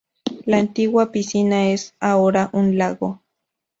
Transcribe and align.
La 0.47 0.57
antigua 0.57 1.11
piscina 1.11 1.67
es 1.69 1.93
ahora 1.99 2.49
un 2.53 2.75
lago. 2.75 3.21